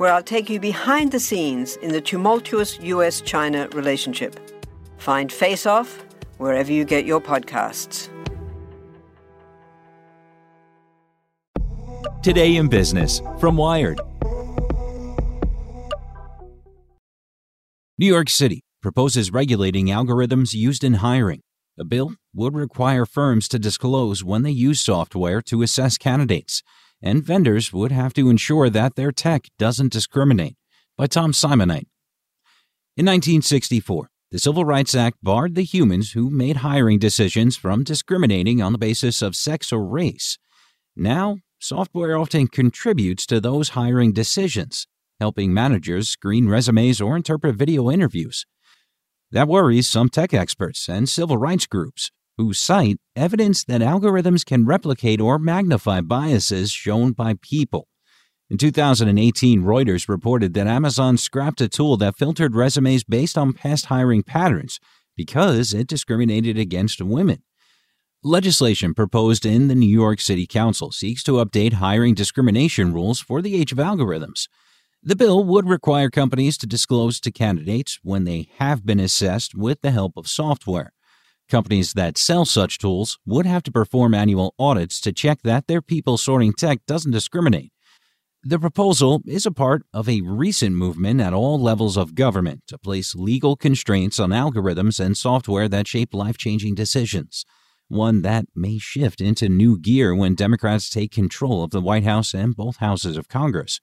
[0.00, 4.40] where I'll take you behind the scenes in the tumultuous US China relationship.
[4.96, 6.02] Find Face Off
[6.38, 8.08] wherever you get your podcasts.
[12.22, 14.00] Today in Business from Wired.
[17.98, 21.42] New York City proposes regulating algorithms used in hiring.
[21.78, 26.62] A bill would require firms to disclose when they use software to assess candidates,
[27.02, 30.56] and vendors would have to ensure that their tech doesn't discriminate.
[30.96, 31.88] By Tom Simonite.
[32.96, 38.60] In 1964, the Civil Rights Act barred the humans who made hiring decisions from discriminating
[38.60, 40.38] on the basis of sex or race.
[40.94, 44.86] Now, software often contributes to those hiring decisions,
[45.18, 48.44] helping managers screen resumes or interpret video interviews.
[49.32, 54.66] That worries some tech experts and civil rights groups who cite evidence that algorithms can
[54.66, 57.88] replicate or magnify biases shown by people.
[58.48, 63.86] In 2018, Reuters reported that Amazon scrapped a tool that filtered resumes based on past
[63.86, 64.80] hiring patterns
[65.16, 67.42] because it discriminated against women.
[68.22, 73.40] Legislation proposed in the New York City Council seeks to update hiring discrimination rules for
[73.40, 74.48] the age of algorithms.
[75.02, 79.80] The bill would require companies to disclose to candidates when they have been assessed with
[79.80, 80.92] the help of software.
[81.50, 85.82] Companies that sell such tools would have to perform annual audits to check that their
[85.82, 87.72] people sorting tech doesn't discriminate.
[88.44, 92.78] The proposal is a part of a recent movement at all levels of government to
[92.78, 97.44] place legal constraints on algorithms and software that shape life changing decisions.
[97.88, 102.32] One that may shift into new gear when Democrats take control of the White House
[102.32, 103.80] and both houses of Congress.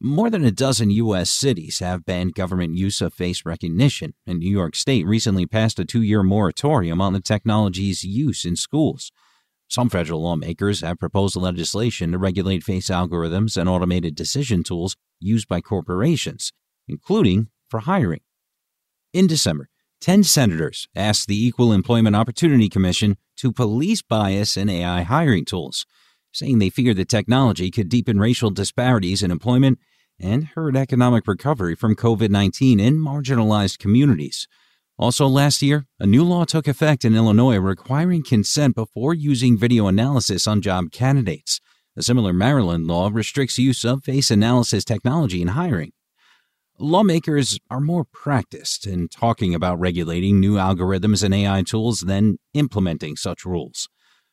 [0.00, 1.28] More than a dozen U.S.
[1.28, 5.84] cities have banned government use of face recognition, and New York State recently passed a
[5.84, 9.10] two year moratorium on the technology's use in schools.
[9.66, 15.48] Some federal lawmakers have proposed legislation to regulate face algorithms and automated decision tools used
[15.48, 16.52] by corporations,
[16.86, 18.20] including for hiring.
[19.12, 19.68] In December,
[20.00, 25.86] 10 senators asked the Equal Employment Opportunity Commission to police bias in AI hiring tools,
[26.38, 29.78] saying they fear the technology could deepen racial disparities in employment
[30.20, 34.46] and hurt economic recovery from COVID 19 in marginalized communities.
[34.98, 39.86] Also, last year, a new law took effect in Illinois requiring consent before using video
[39.86, 41.60] analysis on job candidates.
[41.96, 45.92] A similar Maryland law restricts use of face analysis technology in hiring.
[46.80, 53.16] Lawmakers are more practiced in talking about regulating new algorithms and AI tools than implementing
[53.16, 53.88] such rules.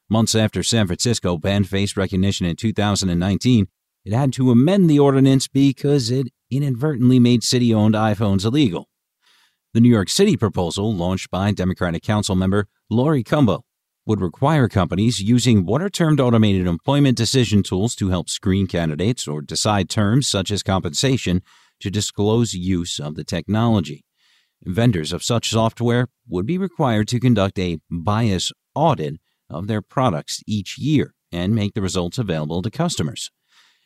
[0.09, 3.67] Months after San Francisco banned face recognition in 2019,
[4.05, 8.87] it had to amend the ordinance because it inadvertently made city owned iPhones illegal.
[9.73, 13.61] The New York City proposal, launched by Democratic Council member Laurie Cumbo,
[14.05, 19.27] would require companies using what are termed automated employment decision tools to help screen candidates
[19.27, 21.41] or decide terms such as compensation
[21.79, 24.05] to disclose use of the technology.
[24.63, 29.15] Vendors of such software would be required to conduct a bias audit
[29.49, 33.31] of their products each year and make the results available to customers.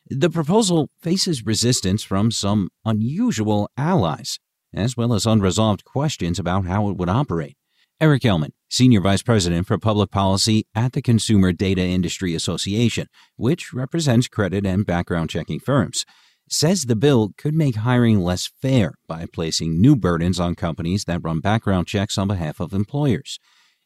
[0.08, 4.40] The proposal faces resistance from some unusual allies,
[4.74, 7.56] as well as unresolved questions about how it would operate.
[8.02, 13.74] Eric Ellman, Senior Vice President for Public Policy at the Consumer Data Industry Association, which
[13.74, 16.06] represents credit and background checking firms,
[16.50, 21.22] says the bill could make hiring less fair by placing new burdens on companies that
[21.24, 23.38] run background checks on behalf of employers.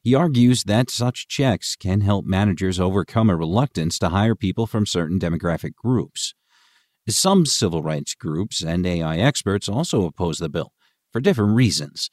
[0.03, 4.85] He argues that such checks can help managers overcome a reluctance to hire people from
[4.85, 6.33] certain demographic groups.
[7.07, 10.73] Some civil rights groups and AI experts also oppose the bill
[11.13, 12.09] for different reasons.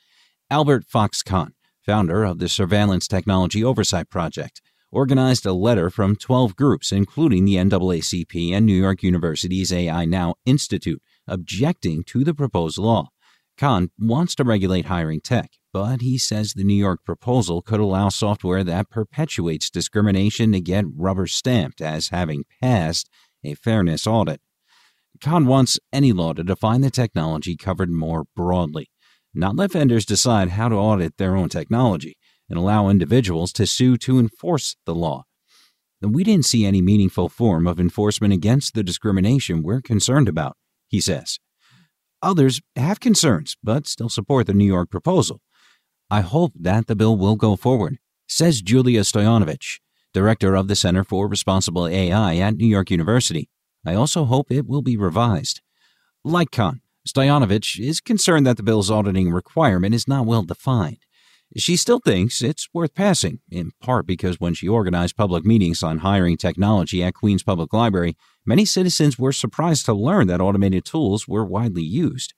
[0.48, 1.54] Albert Fox Cahn,
[1.84, 7.56] founder of the Surveillance Technology Oversight Project, organized a letter from 12 groups, including the
[7.56, 13.08] NAACP and New York University's AI Now Institute, objecting to the proposed law.
[13.56, 18.08] Cahn wants to regulate hiring tech, but he says the New York proposal could allow
[18.08, 23.08] software that perpetuates discrimination to get rubber stamped as having passed
[23.44, 24.40] a fairness audit.
[25.20, 28.90] Cahn wants any law to define the technology covered more broadly,
[29.34, 32.16] not let vendors decide how to audit their own technology
[32.49, 35.25] and allow individuals to sue to enforce the law.
[36.02, 40.56] We didn't see any meaningful form of enforcement against the discrimination we're concerned about,
[40.88, 41.38] he says.
[42.23, 45.40] Others have concerns, but still support the New York proposal.
[46.12, 49.79] I hope that the bill will go forward, says Julia Stoyanovich,
[50.12, 53.49] director of the Center for Responsible AI at New York University.
[53.87, 55.61] I also hope it will be revised.
[56.25, 60.99] Like Cahn, Stoyanovich is concerned that the bill's auditing requirement is not well defined.
[61.57, 65.99] She still thinks it's worth passing, in part because when she organized public meetings on
[65.99, 71.29] hiring technology at Queens Public Library, many citizens were surprised to learn that automated tools
[71.29, 72.35] were widely used.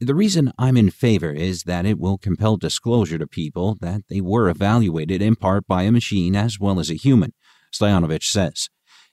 [0.00, 4.20] The reason I'm in favor is that it will compel disclosure to people that they
[4.20, 7.34] were evaluated in part by a machine as well as a human,
[7.74, 8.68] Stoyanovich says.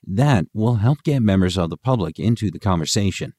[0.05, 3.33] That will help get members of the public into the conversation.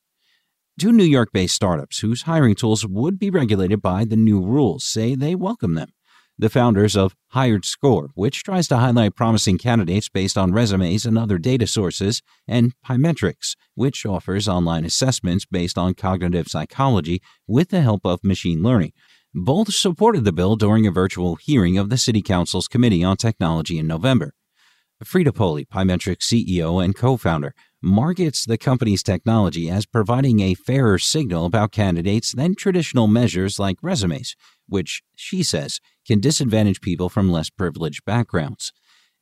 [0.77, 4.85] Two New York based startups whose hiring tools would be regulated by the new rules
[4.85, 5.91] say they welcome them.
[6.39, 11.39] The founders of HiredScore, which tries to highlight promising candidates based on resumes and other
[11.39, 18.05] data sources, and Pymetrics, which offers online assessments based on cognitive psychology with the help
[18.05, 18.93] of machine learning.
[19.33, 23.79] Both supported the bill during a virtual hearing of the City Council's Committee on Technology
[23.79, 24.35] in November.
[25.03, 27.55] Frida Polli, Pymetrics CEO and co founder,
[27.87, 33.77] markets the company's technology as providing a fairer signal about candidates than traditional measures like
[33.81, 34.35] resumes,
[34.69, 38.73] which, she says, can disadvantage people from less privileged backgrounds.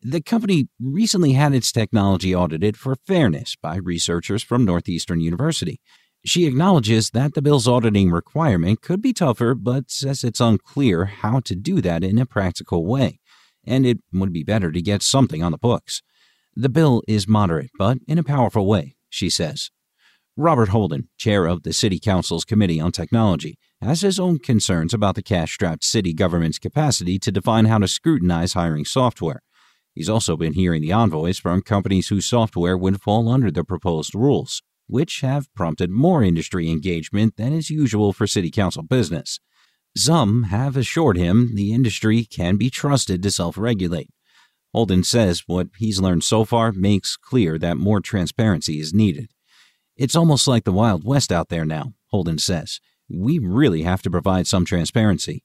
[0.00, 5.80] The company recently had its technology audited for fairness by researchers from Northeastern University.
[6.24, 11.40] She acknowledges that the bill's auditing requirement could be tougher, but says it's unclear how
[11.40, 13.20] to do that in a practical way,
[13.66, 16.02] and it would be better to get something on the books.
[16.56, 19.70] The bill is moderate, but in a powerful way, she says.
[20.36, 25.16] Robert Holden, chair of the City Council's Committee on Technology, has his own concerns about
[25.16, 29.42] the cash strapped city government's capacity to define how to scrutinize hiring software.
[29.94, 34.14] He's also been hearing the envoys from companies whose software would fall under the proposed
[34.14, 39.40] rules, which have prompted more industry engagement than is usual for City Council business.
[39.96, 44.10] Some have assured him the industry can be trusted to self regulate,
[44.74, 49.30] Holden says what he's learned so far makes clear that more transparency is needed.
[49.96, 52.80] It's almost like the Wild West out there now, Holden says.
[53.08, 55.44] We really have to provide some transparency.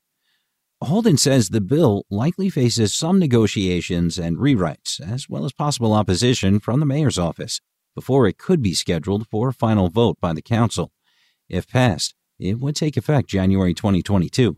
[0.82, 6.60] Holden says the bill likely faces some negotiations and rewrites, as well as possible opposition
[6.60, 7.62] from the mayor's office,
[7.94, 10.92] before it could be scheduled for a final vote by the council.
[11.48, 14.58] If passed, it would take effect January 2022.